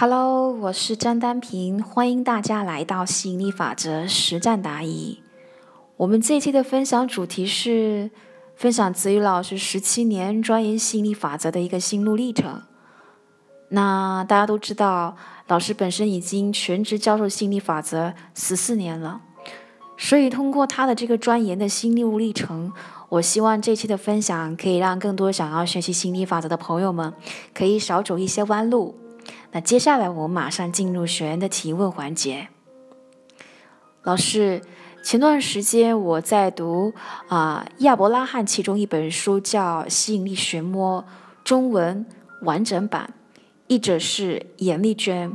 [0.00, 5.18] Hello，我是张丹平，欢迎大家来到吸引力法则实战答疑。
[5.98, 8.10] 我们这一期的分享主题是
[8.56, 12.62] 分享子宇老师十七年钻研吸引力法则的一个心路历程。
[13.68, 15.18] 那大家都知道，
[15.48, 19.20] 老师本身已经全职教授吸引力法则十四年了，
[19.98, 22.72] 所以通过他的这个钻研的心路历程，
[23.10, 27.12] 我希望这期的分享可以让更多想要学习心理法则的朋友们
[27.52, 28.94] 可以少走一些弯路。
[29.52, 32.48] 那接下来我们马上进入学员的提问环节。
[34.02, 34.62] 老师，
[35.02, 36.92] 前段时间我在读
[37.28, 41.02] 啊亚伯拉罕其中一本书，叫《吸引力漩涡》，
[41.44, 42.06] 中文
[42.42, 43.12] 完整版，
[43.66, 45.32] 译者是严丽娟。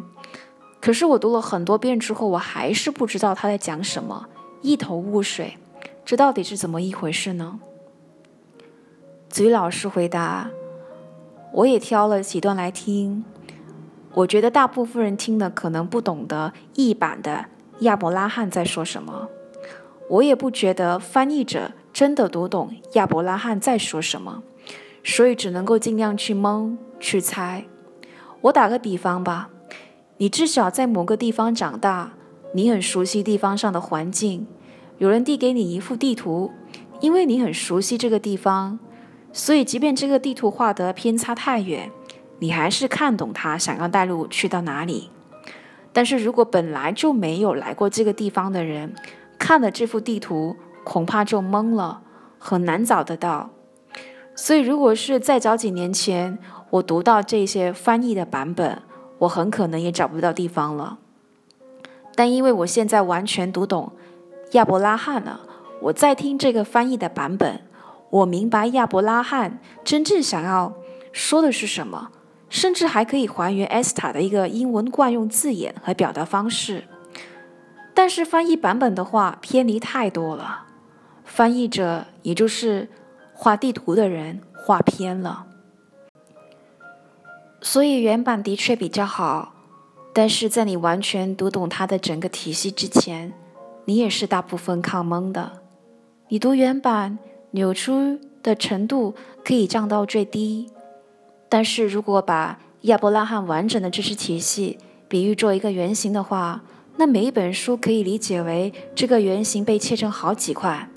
[0.82, 4.28] 可是我读了很多遍之后，我还是不知道他在讲什么，
[4.62, 5.58] 一头雾水。
[6.04, 7.60] 这到底是怎么一回事呢？
[9.30, 10.50] 子瑜老师回答
[11.52, 13.26] ：“我也挑了几段来听，
[14.16, 17.46] 我觉得大部分人听了可能不懂得译版的
[17.80, 19.28] 亚伯拉罕在说什么，
[20.10, 24.42] 我也不觉得翻译者真的读懂亚伯拉罕在说什么，
[25.04, 27.66] 所以只能够尽量去蒙去猜。
[28.40, 29.50] 我打个比方吧，
[30.18, 32.14] 你至少在某个地方长大，
[32.54, 34.48] 你很熟悉地方上的环境。”
[34.98, 36.54] 有人递给你一幅地图，
[37.02, 38.80] 因为你很熟悉这个地方，
[39.34, 41.92] 所以即便这个地图画得偏差太远，
[42.40, 45.10] 你还是看懂他想要带路去到哪里。
[45.94, 48.94] 但是如果本来就没有来过这个地方的人，
[49.40, 52.02] 看了这幅地图，恐怕就懵了，
[52.38, 53.50] 很难找得到。
[54.36, 56.38] 所以，如果是再早几年前
[56.70, 58.82] 我读到这些翻译的版本，
[59.20, 60.98] 我很可能也找不到地方了。
[62.16, 63.94] 但因为我现在完全读懂。
[64.52, 65.40] 亚伯拉罕了？
[65.82, 67.62] 我在听这个翻译的版本，
[68.10, 70.74] 我明白亚伯拉罕真正想要
[71.12, 72.12] 说的是什么，
[72.50, 76.84] 甚至还可以还原 Esta 的一个英文惯用字眼和表达方式。
[77.94, 80.66] 但是翻译版本的话偏离太多了，
[81.24, 82.90] 翻译者也就是
[83.34, 85.46] 画地图的人画偏了。
[87.62, 89.54] 所以原版的确比较好，
[90.14, 93.34] 但是在你完全读懂它的整个体系之前。
[93.88, 95.62] 你也是大部分靠蒙的。
[96.30, 97.20] 你读原版
[97.52, 99.14] 扭出的程度
[99.44, 100.72] 可以降到最低，
[101.50, 106.64] 但是如果把亚伯拉罕完整的知识体系比喻做一个圆形的话，
[106.98, 110.90] 那每一本书可以理解为这个圆形被切成好几块。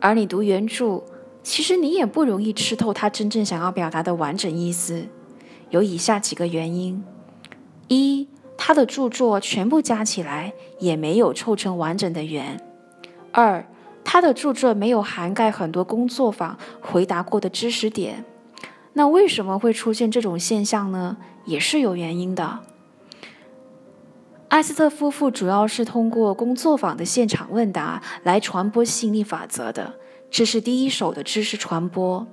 [0.00, 1.02] 而你读原著，
[1.42, 5.06] 其实你也不容易吃透他真正想要表达的完整意思。
[5.70, 7.04] 有以下几个原因：
[7.88, 8.28] 一。
[8.64, 12.60] 他的著作全部加起来也没有凑成完整的圆。
[13.32, 13.66] 二，
[14.04, 18.24] 他的著作没有涵盖很多工作坊回答过的知识点。
[18.94, 21.16] 那为什么会出现这种现象呢？
[21.44, 22.60] 也是有原因的。
[24.48, 29.94] 艾斯特夫妇主要是通过工作坊的现场问答来传播吸引力法则的，
[30.30, 32.26] 这是第一手的知识传播。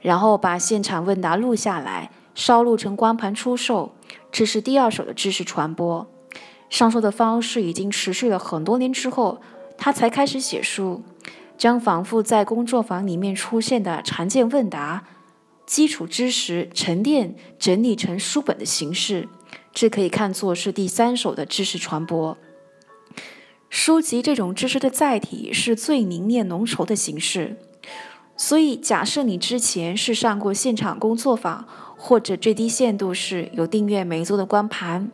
[0.00, 2.10] 然后把现场问答录下来。
[2.36, 3.94] 烧录成光盘出售，
[4.32, 6.04] 这是第二手的知识传播。
[6.68, 9.40] 上述的方式已经持续了很多年之后，
[9.78, 11.04] 他才开始写书，
[11.56, 15.04] 将反复在工作坊里面出现的常见问答、
[15.66, 19.28] 基础知识沉淀整理成书本的形式。
[19.72, 22.36] 这可以看作是第三手的知识传播。
[23.68, 27.56] 书籍这种知识的载体是最凝练浓稠的形式。
[28.36, 35.10] 所以，假设你之前是上过现场工作坊，或者最低限度是有订阅每周的光盘，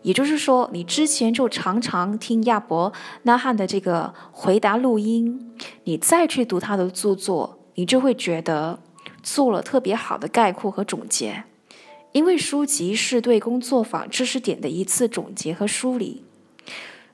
[0.00, 2.90] 也就是说，你之前就常常听亚伯
[3.24, 5.52] 拉罕的这个回答录音，
[5.84, 8.80] 你再去读他的著作，你就会觉得
[9.22, 11.44] 做了特别好的概括和总结，
[12.12, 16.24] 因为书籍是对工作坊知识点的一次总结和梳理。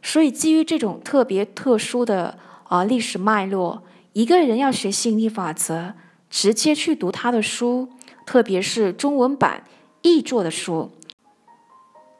[0.02, 2.38] 所以，基于这种特别特殊的
[2.68, 3.82] 啊历史脉络。
[4.14, 5.94] 一个人要学吸引力法则，
[6.28, 7.88] 直接去读他的书，
[8.26, 9.64] 特别是中文版
[10.02, 10.90] 译作的书，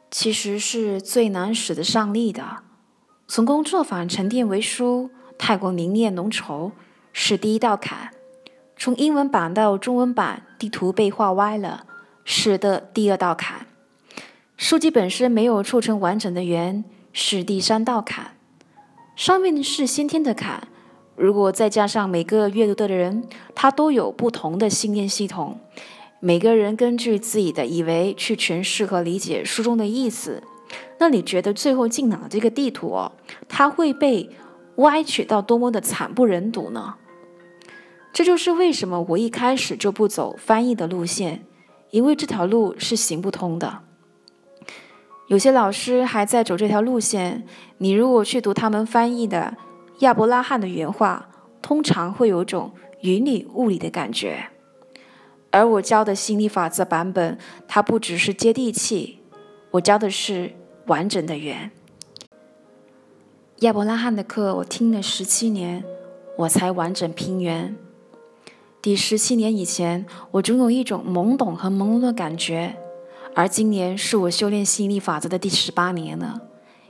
[0.09, 2.63] 其实是最难使得上力的。
[3.27, 6.71] 从工作坊沉淀为书，太过凝练浓稠，
[7.11, 8.11] 是第一道坎；
[8.81, 11.85] 从英文版到中文版，地图被画歪了，
[12.23, 13.65] 是的第二道坎；
[14.55, 18.37] 书籍本身没有凑成完整的圆，是第三道坎。
[19.17, 20.65] 上面是先天的坎。
[21.17, 25.59] 如果再加上每个阅读的人，他都有不同的信念系统，
[26.21, 30.41] 每个人根据自己的以为去诠释和理解书中的意思，
[30.99, 33.11] 那你觉得最后进脑的这个地图哦，
[33.49, 34.29] 它会被
[34.77, 36.95] 歪曲到多么的惨不忍睹呢？
[38.19, 41.45] 这就是为什么我一开始就不走翻译的路线，
[41.91, 43.79] 因为这条路是行不通的。
[45.29, 47.47] 有些老师还在走这条路线。
[47.77, 49.55] 你如果去读他们翻译的
[49.99, 51.29] 亚伯拉罕的原话，
[51.61, 52.73] 通常会有种
[53.03, 54.47] 云里雾里的感觉。
[55.49, 57.37] 而我教的心理法则版本，
[57.69, 59.21] 它不只是接地气，
[59.71, 60.51] 我教的是
[60.87, 61.71] 完整的圆。
[63.59, 65.81] 亚伯拉罕的课我听了十七年，
[66.39, 67.77] 我才完整拼圆。
[68.81, 72.77] 第十七年以前，我总有一种懵懂和朦胧的感觉。
[73.35, 76.39] 而今年是我修炼吸引力法则的第十八年了，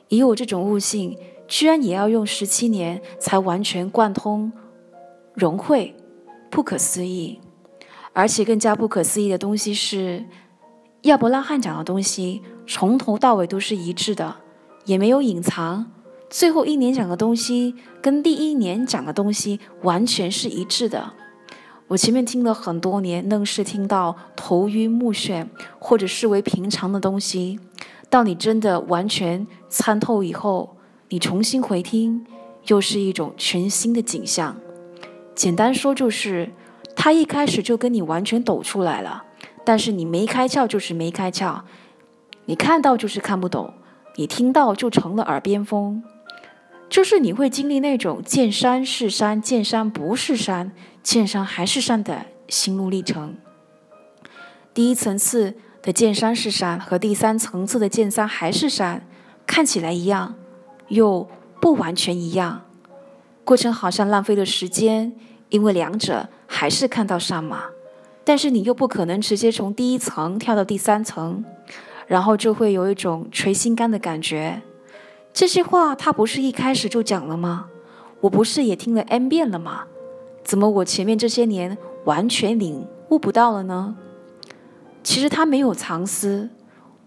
[0.07, 4.51] 以我这种悟性，居然也要用十七年才完全贯通
[5.33, 5.95] 融会，
[6.51, 7.39] 不可思议。
[8.13, 10.23] 而且更加不可思议的东西是，
[11.03, 14.35] 亚伯拉罕讲的东西从头到尾都是一致的，
[14.85, 15.91] 也没有隐藏。
[16.29, 21.13] 最后一年讲的东西跟第一年讲的东西完全是一致的。
[21.89, 25.47] 我前面听了很多年，愣是听到头晕目眩
[25.79, 27.59] 或者视为平常的东西，
[28.11, 30.77] 到你真的完全参透以后，
[31.09, 32.23] 你重新回听，
[32.67, 34.55] 又是一种全新的景象。
[35.33, 36.51] 简单说就是，
[36.95, 39.23] 他一开始就跟你完全抖出来了，
[39.65, 41.61] 但是你没开窍就是没开窍，
[42.45, 43.73] 你看到就是看不懂，
[44.15, 46.03] 你听到就成了耳边风。
[46.87, 53.35] 就是你会经历那种见山是山，见山不是山，见山还是山的心路历程。
[54.73, 59.07] 第一层次的见山是山和第三层次的见山还是山，
[59.47, 60.35] 看起来一样，
[60.89, 61.27] 又
[61.59, 62.63] 不完全一样。
[63.43, 65.13] 过程好像浪费了时间，
[65.49, 67.63] 因为两者还是看到山嘛。
[68.23, 71.43] 但是你又不可能直接从第一层跳到第三层，
[72.05, 74.61] 然后就会有一种垂心肝的感觉。
[75.33, 77.67] 这些话他不是一开始就讲了吗？
[78.21, 79.85] 我不是也听了 n 遍了吗？
[80.49, 83.95] 怎么我前面这些年完全领悟不到了呢？
[85.03, 86.49] 其实他没有藏私，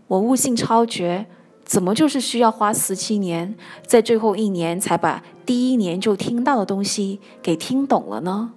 [0.06, 1.26] 我悟性超绝，
[1.64, 8.52] 怎么就是需要花十七年，在最后一年才把第一年就听到的东西给听懂了呢？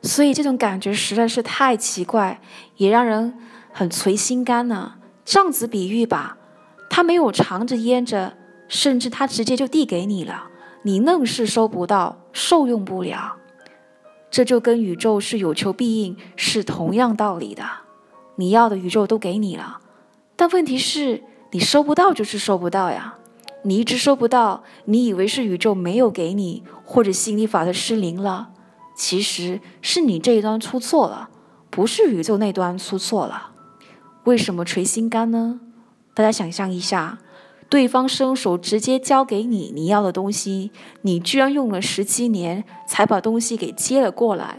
[0.00, 2.40] 所以这种感觉实在是太奇怪，
[2.76, 3.34] 也让人
[3.72, 4.92] 很捶心肝呢。
[5.24, 6.38] 这样子比喻吧。
[6.88, 8.34] 他没有藏着掖着，
[8.68, 10.44] 甚至他直接就递给你了，
[10.84, 13.36] 你愣是收不到，受用不了。
[14.30, 17.64] 这就跟宇宙是有求必应是同样道理的。
[18.36, 19.80] 你要的宇宙都给你了，
[20.36, 21.22] 但问题是
[21.52, 23.14] 你收不到就是收不到呀。
[23.62, 28.50] 你一直收不到，你以为是宇宙没有给你，或者心理法则失灵了，
[28.94, 31.30] 其实是你这一端出错了，
[31.70, 33.52] 不是宇宙那端出错了。
[34.24, 35.60] 为什么捶心肝呢？
[36.12, 37.18] 大家想象一下，
[37.74, 40.70] 对方伸手直接交给你你要的东西，
[41.02, 44.58] 你居然用了十七年才把东西给接了过来，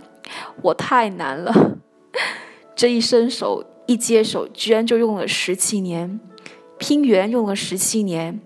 [0.64, 1.78] 我太难了。
[2.76, 6.20] 这一伸手一接手，居然就用了十七年，
[6.78, 8.42] 拼圆用了十七年，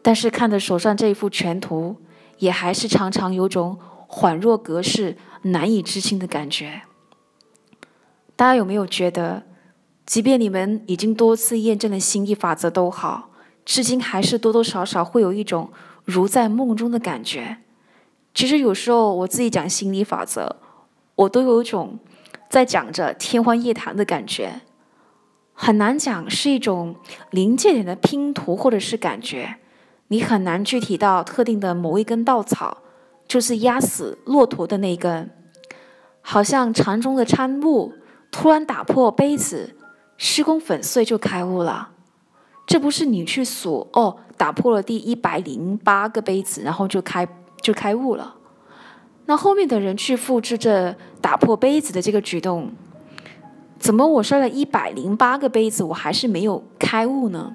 [0.00, 1.96] 但是看着手上这一幅全图，
[2.38, 3.76] 也还是常常有种
[4.08, 6.82] 恍若隔世、难以置信的感觉。
[8.36, 9.42] 大家有没有觉得？
[10.06, 13.30] 即便你们已经多次验证了心意法则都好，
[13.64, 15.70] 至今还是多多少少会有一种
[16.04, 17.58] 如在梦中的感觉。
[18.34, 20.56] 其实有时候我自己讲心理法则，
[21.14, 21.98] 我都有种
[22.50, 24.60] 在讲着天方夜谭的感觉，
[25.52, 26.96] 很难讲，是一种
[27.30, 29.56] 临界点的拼图或者是感觉，
[30.08, 32.78] 你很难具体到特定的某一根稻草，
[33.26, 35.30] 就是压死骆驼的那一根，
[36.20, 37.94] 好像禅中的参悟
[38.30, 39.76] 突然打破杯子。
[40.16, 41.90] 施工粉碎就开悟了，
[42.66, 47.26] 这不是你去数哦，打破了第一百零八个杯子，然后就开
[47.60, 48.36] 就开悟了。
[49.26, 52.72] 那后面的人去复制这打破杯子的这个举动，
[53.78, 57.54] 怎么我摔了一百零八个杯子，我还是没有开悟呢？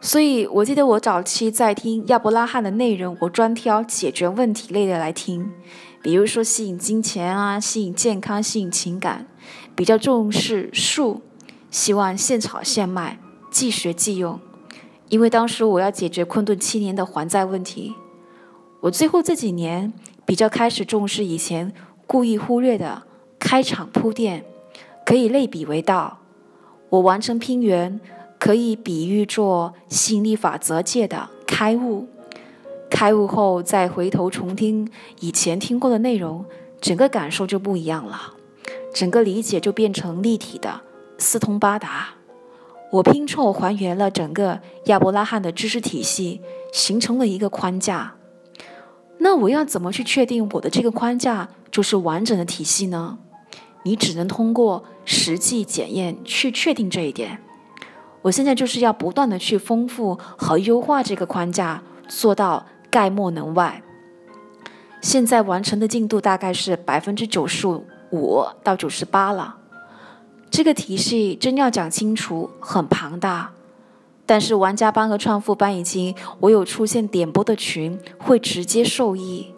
[0.00, 5.52] 所以我记得我早期在听亚伯拉罕的内容，我专挑解决问题类的来听，
[6.02, 9.26] 比如说吸引金钱啊，吸引健康，吸引情感。
[9.74, 11.22] 比较重视数，
[11.70, 13.18] 希望现炒现卖，
[13.52, 14.40] 即学即用。
[15.08, 17.94] 因为当时我要解决困顿七年的还债问题，
[18.80, 19.92] 我最后这几年
[20.24, 21.72] 比较开始重视以前
[22.06, 23.02] 故意忽略的
[23.38, 24.44] 开场铺垫，
[25.04, 26.18] 可以类比为道。
[26.88, 28.00] 我完成拼圆，
[28.38, 32.08] 可以比喻做吸引力法则界的开悟。
[32.90, 34.90] 开悟后再回头重听
[35.20, 36.44] 以前听过的内容，
[36.80, 38.34] 整个感受就不一样了。
[38.94, 40.80] 整个理解就变成立体的，
[41.18, 42.14] 四通八达。
[42.92, 46.42] 我拼凑还原了整个亚伯拉罕的知识体系，
[46.74, 48.16] 形成了一个框架。
[49.16, 53.18] 那我要怎么去确定我的这个框架就是完整的体系呢？
[53.84, 57.42] 你只能通过实际检验去确定这一点。
[58.20, 63.82] 我现在就是要不断的去丰富和优化这个框架，做到概莫能外。
[65.00, 69.56] 现在完成的进度大概是百分之九十五到九十八了。
[70.52, 73.52] 这个体系真要讲清楚，很庞大。
[74.26, 79.54] 但是玩家班和创富班已经，我有出现点播的群，会直接受益，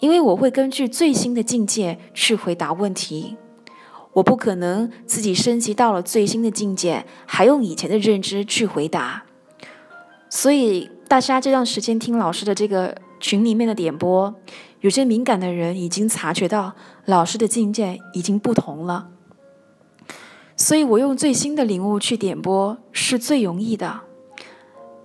[0.00, 3.38] 因为我会根据最新的境界去回答问题。
[4.12, 9.24] 我不可能自己升级到了最新的境界，还用以前的认知去回答。
[10.28, 14.34] 所以大家这段时间听老师的这个群里面的点播，
[14.80, 16.74] 有些敏感的人已经察觉到
[17.06, 19.08] 老师的境界已经不同了。
[20.64, 24.00] 所以我用最新的领悟去点播是最容易的，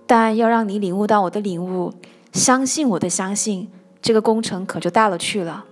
[0.06, 1.92] 但要让你领悟到我的领悟，
[2.32, 5.66] 相信我的相信，这个工程可就大了去了。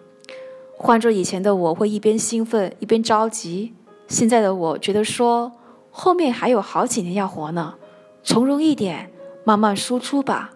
[0.77, 3.73] 换做以前的我会一边兴奋一边着急，
[4.09, 5.53] 现在的我觉得说
[5.91, 7.77] 后面还有好几年要活呢，
[8.23, 9.11] 从容一点，
[9.45, 10.51] 慢慢输出吧。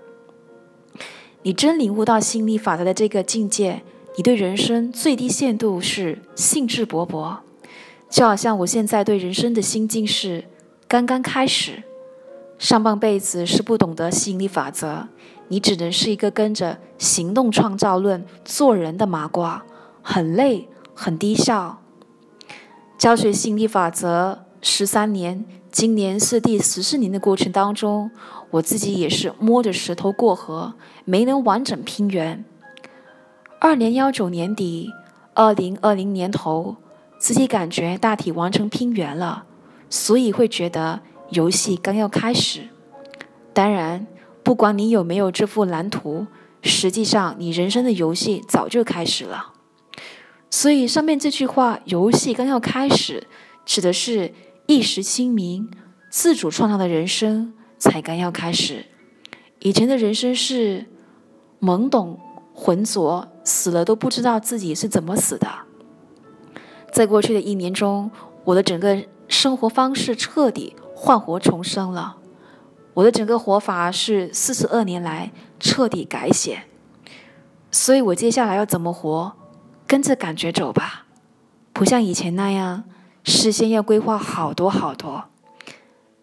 [1.41, 3.83] 你真领悟到心理法则的这个境界，
[4.19, 7.39] 你对人生最低限度是兴致勃勃。
[8.13, 10.45] 就好像我现在对人生的心境是
[10.87, 11.83] 刚刚开始，
[12.59, 15.09] 上半辈子是不懂得吸引力法则，
[15.49, 19.65] 你只能是一个跟着行动创造论做人的麻瓜，
[20.03, 21.81] 很累，很低效。
[22.99, 28.11] 教学吸引力法则十三年，今年是第十四年的过程当中，
[28.51, 30.75] 我自己也是摸着石头过河，
[31.07, 32.45] 没能完整拼圆。
[33.59, 34.91] 二零幺九年底，
[35.33, 36.77] 二零二零年头。
[37.23, 39.45] 自己感觉大体完成拼圆了，
[39.89, 41.01] 所以会觉得
[41.31, 42.63] 游戏刚要开始。
[43.53, 44.05] 当然，
[44.43, 46.27] 不管你有没有这幅蓝图，
[46.63, 49.53] 实际上你人生的游戏早就开始了。
[50.51, 53.29] 所以上面这句话“游戏刚要开始”，
[53.65, 54.35] 指的是
[54.67, 55.71] 意识清明、
[56.11, 58.87] 自主创造的人生才刚要开始。
[59.61, 60.87] 以前的人生是
[61.61, 62.19] 懵懂、
[62.53, 65.49] 浑浊，死了都不知道自己是怎么死的。
[66.93, 68.11] 在过去的一年中，
[68.45, 72.19] 我的整个生活方式彻底焕活重生了。
[72.93, 76.65] 我的整个活法是四十二年来彻底改写。
[77.71, 79.33] 所以我接下来要怎么活，
[79.87, 81.07] 跟着感觉走吧，
[81.73, 82.85] 不像以前那样
[83.25, 85.25] 事先要规划好多好多。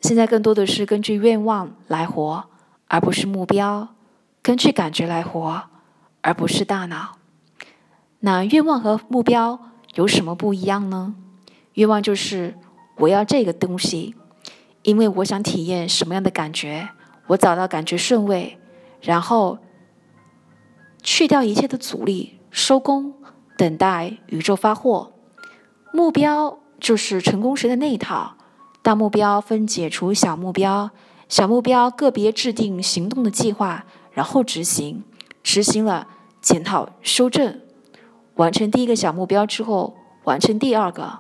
[0.02, 2.46] 现在更多的是根据愿望来活，
[2.88, 3.88] 而不是目标；
[4.44, 5.64] 根据感觉来活，
[6.22, 7.18] 而不是大脑。
[8.20, 9.60] 那愿望和目标。
[9.96, 11.16] 有什么不一样呢？
[11.74, 12.56] 愿望就是
[12.98, 14.16] 我要这个东西，
[14.84, 16.90] 因为我想体验什么样的感觉，
[17.28, 18.58] 我找到感觉顺位，
[19.02, 19.60] 然后
[21.02, 23.14] 去掉一切的阻力，收工，
[23.58, 25.14] 等待宇宙发货。
[25.92, 28.36] 目标就是成功时的那一套，
[28.82, 30.92] 大目标分解除小目标，
[31.28, 35.04] 小目标个别制定行动的计划，然后执行，
[35.42, 36.08] 执行了
[36.42, 37.62] 检讨修正。
[38.40, 41.20] 完成第一个小目标之后，完成第二个，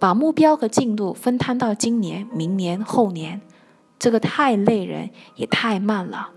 [0.00, 3.40] 把目标和进度分摊到今年、明年、后年，
[4.00, 6.30] 这个太累人，也太慢了。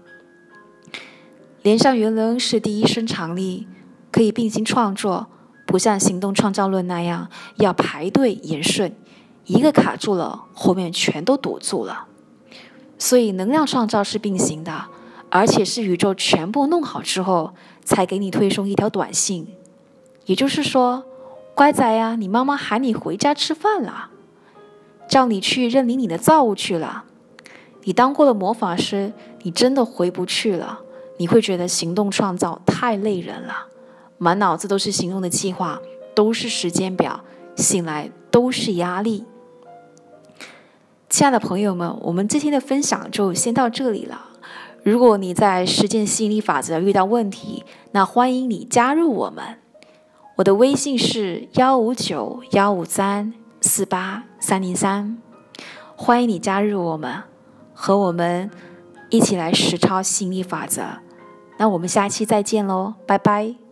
[1.64, 3.68] 连上元能是第一生产力，
[4.12, 5.26] 可以并行创作，
[5.66, 8.96] 不像行动创造论那样要排队延顺，
[9.48, 12.06] 一个卡住了，后面全都堵住了。
[13.00, 14.86] 所以能量创造是并行的，
[15.32, 19.48] 而且是宇宙全部弄好之后，才给你推送一条短信。
[20.26, 21.04] 也就是说，
[21.54, 24.10] 乖仔呀，你妈妈喊你回家吃饭了，
[25.08, 27.06] 叫你去认领你的造物去了。
[27.84, 29.12] 你当过了魔法师，
[29.42, 30.80] 你真的回不去了。
[31.18, 33.68] 你会觉得行动创造太累人了，
[34.18, 35.80] 满脑子都是行动的计划，
[36.16, 37.24] 都是时间表，
[37.56, 39.26] 醒来都是压力。
[41.10, 44.30] 亲爱的朋友们，我们今天的分享就先到这里了。
[44.82, 49.60] 如果你在实践吸引力法则遇到问题，那欢迎你加入我们。
[50.36, 55.18] 我的微信是幺五九幺五三四八三零三，
[55.96, 57.24] 欢迎你加入我们，
[57.74, 58.50] 和我们
[59.12, 60.82] 一起来实操吸引力法则。
[61.58, 63.63] 那我们下期再见喽，拜拜。